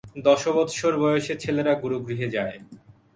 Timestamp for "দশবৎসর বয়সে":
0.25-1.33